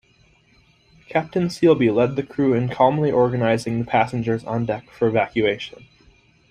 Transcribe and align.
Captain 1.09 1.45
Sealby 1.47 1.93
led 1.93 2.15
the 2.15 2.23
crew 2.23 2.55
in 2.55 2.69
calmly 2.69 3.11
organizing 3.11 3.77
the 3.77 3.85
passengers 3.85 4.43
on 4.45 4.65
deck 4.65 4.89
for 4.89 5.07
evacuation. 5.07 5.85